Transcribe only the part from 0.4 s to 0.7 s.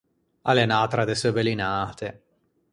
A l’é